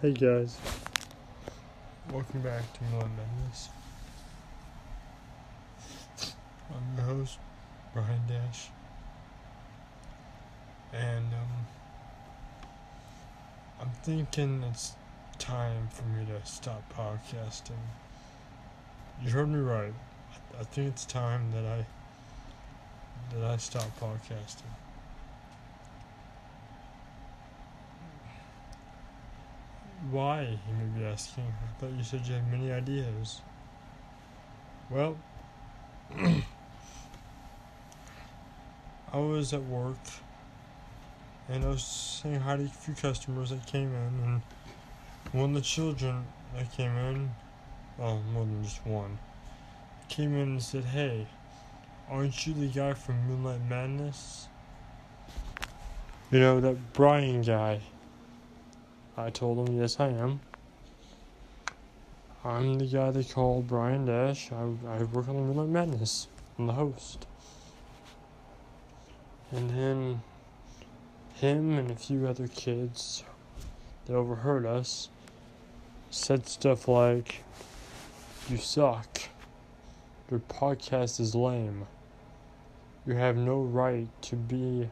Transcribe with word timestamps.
Hey 0.00 0.12
guys, 0.12 0.56
welcome 2.12 2.40
back 2.40 2.62
to 2.72 2.84
Milan 2.84 3.10
Madness. 3.16 3.68
I'm 6.70 6.96
your 6.96 7.04
host, 7.04 7.38
Brian 7.92 8.22
Dash, 8.28 8.68
and 10.92 11.24
um, 11.34 11.66
I'm 13.80 13.90
thinking 14.04 14.62
it's 14.70 14.92
time 15.40 15.88
for 15.90 16.04
me 16.04 16.24
to 16.26 16.46
stop 16.46 16.84
podcasting. 16.94 17.82
You 19.24 19.30
heard 19.30 19.48
me 19.48 19.58
right. 19.58 19.94
I, 20.32 20.60
I 20.60 20.62
think 20.62 20.92
it's 20.92 21.06
time 21.06 21.50
that 21.50 21.64
I 21.64 21.84
that 23.34 23.44
I 23.44 23.56
stop 23.56 23.90
podcasting. 23.98 24.70
Why, 30.10 30.44
he 30.44 30.72
may 30.72 30.98
be 30.98 31.04
asking? 31.04 31.44
I 31.44 31.80
thought 31.80 31.92
you 31.92 32.02
said 32.02 32.26
you 32.26 32.34
had 32.34 32.50
many 32.50 32.72
ideas. 32.72 33.42
Well, 34.90 35.16
I 39.12 39.18
was 39.18 39.52
at 39.52 39.62
work 39.64 39.98
and 41.48 41.64
I 41.64 41.68
was 41.68 41.82
saying 41.82 42.40
hi 42.40 42.56
to 42.56 42.64
a 42.64 42.68
few 42.68 42.94
customers 42.94 43.50
that 43.50 43.64
came 43.66 43.88
in, 43.88 44.20
and 44.24 44.42
one 45.32 45.50
of 45.50 45.54
the 45.54 45.62
children 45.62 46.26
that 46.54 46.70
came 46.72 46.90
in, 46.90 47.30
well, 47.96 48.22
more 48.32 48.44
than 48.44 48.62
just 48.62 48.84
one, 48.86 49.18
came 50.08 50.34
in 50.34 50.42
and 50.42 50.62
said, 50.62 50.84
Hey, 50.84 51.26
aren't 52.10 52.46
you 52.46 52.52
the 52.52 52.68
guy 52.68 52.92
from 52.92 53.26
Moonlight 53.26 53.62
Madness? 53.68 54.48
You 56.30 56.40
know, 56.40 56.60
that 56.60 56.92
Brian 56.92 57.40
guy. 57.40 57.80
I 59.18 59.30
told 59.30 59.68
him, 59.68 59.76
yes, 59.76 59.98
I 59.98 60.10
am. 60.10 60.38
I'm 62.44 62.78
the 62.78 62.86
guy 62.86 63.10
they 63.10 63.24
call 63.24 63.62
Brian 63.62 64.06
Dash. 64.06 64.52
I, 64.52 64.62
I 64.86 65.02
work 65.02 65.28
on 65.28 65.34
the 65.34 65.42
Moonlight 65.42 65.68
Madness. 65.70 66.28
I'm 66.56 66.68
the 66.68 66.74
host. 66.74 67.26
And 69.50 69.70
then 69.70 70.22
him 71.34 71.78
and 71.78 71.90
a 71.90 71.96
few 71.96 72.28
other 72.28 72.46
kids 72.46 73.24
that 74.06 74.14
overheard 74.14 74.64
us 74.64 75.08
said 76.10 76.46
stuff 76.46 76.86
like, 76.86 77.42
You 78.48 78.56
suck. 78.56 79.22
Your 80.30 80.40
podcast 80.40 81.18
is 81.18 81.34
lame. 81.34 81.88
You 83.04 83.14
have 83.14 83.36
no 83.36 83.62
right 83.62 84.06
to 84.22 84.36
be 84.36 84.88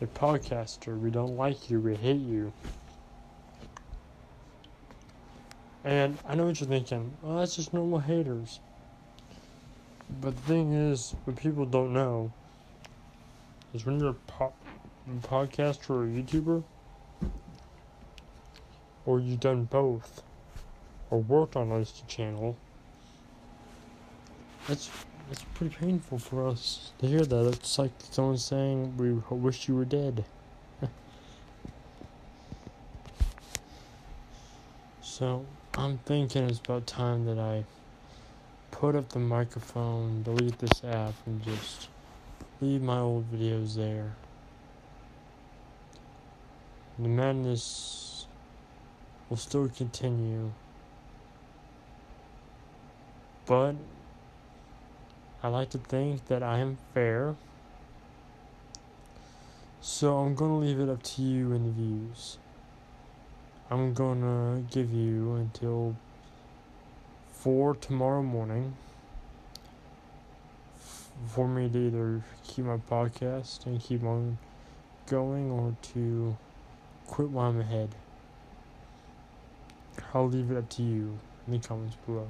a 0.00 0.06
podcaster. 0.06 0.96
We 0.96 1.10
don't 1.10 1.36
like 1.36 1.70
you. 1.70 1.80
We 1.80 1.96
hate 1.96 2.20
you. 2.20 2.52
And 5.84 6.16
I 6.26 6.34
know 6.34 6.46
what 6.46 6.60
you're 6.60 6.68
thinking. 6.68 7.16
Well, 7.22 7.38
that's 7.38 7.56
just 7.56 7.74
normal 7.74 7.98
haters. 7.98 8.60
But 10.20 10.36
the 10.36 10.42
thing 10.42 10.72
is, 10.72 11.14
what 11.24 11.36
people 11.36 11.64
don't 11.66 11.92
know 11.92 12.32
is 13.74 13.84
when 13.84 13.98
you're 13.98 14.10
a, 14.10 14.14
po- 14.14 14.52
podcaster 15.22 15.90
or 15.90 16.04
a 16.04 16.08
YouTuber, 16.08 16.62
or 19.06 19.20
you've 19.20 19.40
done 19.40 19.64
both, 19.64 20.22
or 21.10 21.18
worked 21.20 21.56
on 21.56 21.72
a 21.72 21.84
channel, 22.06 22.56
that's 24.68 24.90
it's 25.30 25.44
pretty 25.54 25.74
painful 25.74 26.18
for 26.18 26.46
us 26.46 26.92
to 26.98 27.06
hear 27.06 27.24
that. 27.24 27.46
It's 27.48 27.78
like 27.78 27.90
someone 28.10 28.38
saying, 28.38 28.96
"We 28.96 29.14
wish 29.34 29.66
you 29.66 29.74
were 29.74 29.84
dead." 29.84 30.24
so 35.02 35.46
I'm 35.74 35.96
thinking 36.04 36.50
it's 36.50 36.58
about 36.58 36.86
time 36.86 37.24
that 37.24 37.38
I 37.38 37.64
put 38.72 38.94
up 38.94 39.08
the 39.08 39.18
microphone, 39.18 40.22
delete 40.22 40.58
this 40.58 40.84
app, 40.84 41.14
and 41.24 41.42
just 41.42 41.88
leave 42.60 42.82
my 42.82 42.98
old 42.98 43.32
videos 43.32 43.74
there. 43.74 44.12
The 46.98 47.08
madness 47.08 48.26
will 49.30 49.38
still 49.38 49.66
continue, 49.70 50.52
but 53.46 53.74
I 55.42 55.48
like 55.48 55.70
to 55.70 55.78
think 55.78 56.26
that 56.26 56.42
I 56.42 56.58
am 56.58 56.76
fair. 56.92 57.34
So 59.80 60.18
I'm 60.18 60.34
going 60.34 60.50
to 60.50 60.66
leave 60.66 60.80
it 60.80 60.92
up 60.92 61.02
to 61.02 61.22
you 61.22 61.52
and 61.52 61.66
the 61.66 61.72
views. 61.72 62.36
I'm 63.72 63.94
gonna 63.94 64.62
give 64.70 64.92
you 64.92 65.36
until 65.36 65.96
4 67.32 67.74
tomorrow 67.76 68.22
morning 68.22 68.76
for 71.26 71.48
me 71.48 71.70
to 71.70 71.78
either 71.78 72.22
keep 72.44 72.66
my 72.66 72.76
podcast 72.76 73.64
and 73.64 73.80
keep 73.80 74.04
on 74.04 74.36
going 75.06 75.50
or 75.50 75.74
to 75.94 76.36
quit 77.06 77.30
while 77.30 77.48
I'm 77.48 77.60
ahead. 77.60 77.94
I'll 80.12 80.28
leave 80.28 80.50
it 80.50 80.58
up 80.58 80.68
to 80.68 80.82
you 80.82 81.18
in 81.46 81.54
the 81.54 81.66
comments 81.66 81.96
below. 82.04 82.28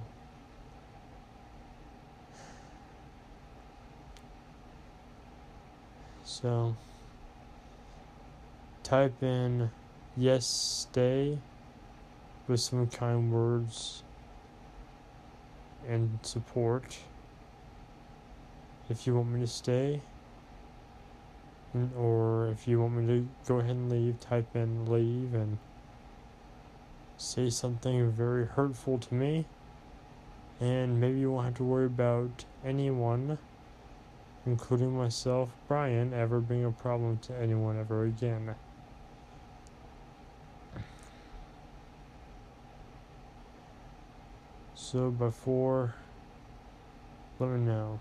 So, 6.23 6.77
type 8.85 9.21
in 9.25 9.73
yes, 10.17 10.47
stay 10.47 11.39
with 12.49 12.61
some 12.61 12.87
kind 12.87 13.33
words 13.33 14.03
and 15.89 16.19
support. 16.23 16.99
If 18.91 19.07
you 19.07 19.17
want 19.17 19.29
me 19.29 19.41
to 19.41 19.47
stay, 19.47 20.03
or 21.97 22.49
if 22.49 22.69
you 22.69 22.81
want 22.81 22.95
me 22.95 23.07
to 23.07 23.29
go 23.47 23.59
ahead 23.59 23.71
and 23.71 23.91
leave, 23.91 24.21
type 24.21 24.55
in 24.55 24.85
leave 24.91 25.35
and 25.35 25.59
say 27.17 27.49
something 27.49 28.11
very 28.13 28.47
hurtful 28.47 28.99
to 28.99 29.15
me. 29.15 29.47
And 30.61 31.01
maybe 31.01 31.21
you 31.21 31.33
won't 31.33 31.47
have 31.47 31.55
to 31.57 31.65
worry 31.65 31.87
about 31.87 32.45
anyone, 32.65 33.39
including 34.45 34.97
myself, 34.97 35.51
Brian, 35.67 36.13
ever 36.13 36.41
being 36.41 36.65
a 36.65 36.71
problem 36.71 37.19
to 37.19 37.37
anyone 37.37 37.79
ever 37.79 38.05
again. 38.05 38.55
So 44.93 45.11
before, 45.11 45.95
let 47.39 47.49
me 47.49 47.61
know. 47.61 47.99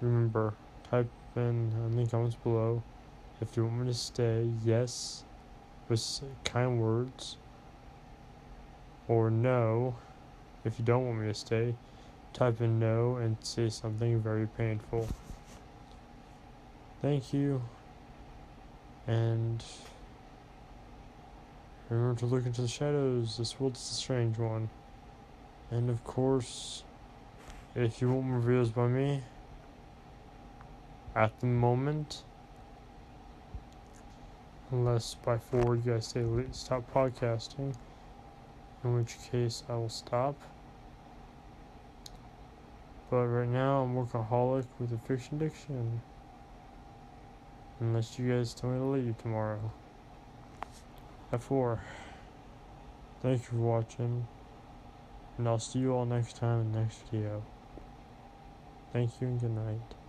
Remember, 0.00 0.54
type 0.90 1.08
in 1.36 1.72
uh, 1.80 1.86
in 1.86 1.96
the 1.96 2.10
comments 2.10 2.34
below 2.34 2.82
if 3.40 3.56
you 3.56 3.64
want 3.64 3.78
me 3.78 3.86
to 3.86 3.94
stay, 3.94 4.50
yes, 4.64 5.22
with 5.88 6.22
kind 6.42 6.80
words, 6.80 7.36
or 9.06 9.30
no, 9.30 9.94
if 10.64 10.76
you 10.76 10.84
don't 10.84 11.06
want 11.06 11.20
me 11.20 11.28
to 11.28 11.34
stay, 11.34 11.72
type 12.32 12.60
in 12.60 12.80
no 12.80 13.14
and 13.14 13.36
say 13.40 13.68
something 13.68 14.20
very 14.20 14.48
painful. 14.48 15.06
Thank 17.00 17.32
you, 17.32 17.62
and 19.06 19.62
remember 21.88 22.18
to 22.18 22.26
look 22.26 22.44
into 22.44 22.62
the 22.62 22.66
shadows. 22.66 23.36
This 23.36 23.60
world's 23.60 23.78
a 23.78 23.94
strange 23.94 24.36
one. 24.36 24.68
And 25.70 25.90
of 25.90 26.02
course, 26.04 26.82
if 27.74 28.00
you 28.00 28.10
want 28.10 28.26
more 28.26 28.40
videos 28.40 28.74
by 28.74 28.86
me, 28.88 29.22
at 31.14 31.38
the 31.40 31.46
moment, 31.46 32.22
unless 34.70 35.14
by 35.14 35.36
four 35.36 35.76
you 35.76 35.82
guys 35.92 36.06
say 36.06 36.24
stop 36.52 36.90
podcasting, 36.92 37.74
in 38.84 38.94
which 38.94 39.16
case 39.30 39.62
I 39.68 39.74
will 39.74 39.88
stop. 39.88 40.36
But 43.10 43.26
right 43.26 43.48
now 43.48 43.82
I'm 43.82 43.94
workaholic 43.94 44.66
with 44.78 44.92
a 44.92 44.98
fiction 44.98 45.36
addiction. 45.36 46.00
Unless 47.80 48.18
you 48.18 48.30
guys 48.30 48.54
tell 48.54 48.70
me 48.70 48.78
to 48.78 48.84
leave 48.84 49.18
tomorrow. 49.18 49.72
At 51.32 51.42
four. 51.42 51.80
Thank 53.22 53.40
you 53.42 53.48
for 53.48 53.56
watching. 53.56 54.26
And 55.38 55.48
I'll 55.48 55.60
see 55.60 55.78
you 55.78 55.92
all 55.94 56.04
next 56.04 56.36
time 56.36 56.60
in 56.60 56.72
the 56.72 56.80
next 56.80 56.98
video. 57.10 57.44
Thank 58.92 59.20
you 59.20 59.28
and 59.28 59.40
good 59.40 59.52
night. 59.52 60.07